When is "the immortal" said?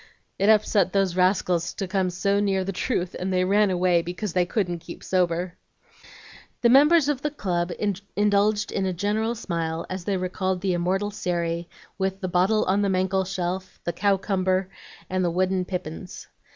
10.61-11.11